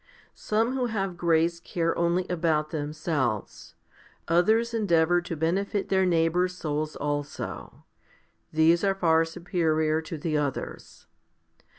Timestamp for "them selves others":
2.71-4.73